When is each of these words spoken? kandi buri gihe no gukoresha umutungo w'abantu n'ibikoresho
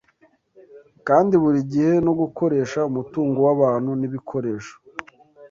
kandi 1.07 1.33
buri 1.43 1.59
gihe 1.71 1.93
no 2.05 2.13
gukoresha 2.21 2.79
umutungo 2.91 3.39
w'abantu 3.47 3.89
n'ibikoresho 3.99 4.75